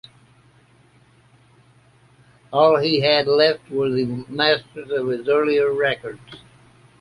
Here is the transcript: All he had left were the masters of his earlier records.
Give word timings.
All 2.51 2.79
he 2.79 3.01
had 3.01 3.27
left 3.27 3.69
were 3.69 3.91
the 3.91 4.05
masters 4.29 4.89
of 4.89 5.09
his 5.09 5.27
earlier 5.29 5.71
records. 5.71 6.37